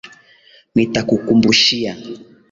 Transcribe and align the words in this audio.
Nitakukumbushia. 0.75 1.91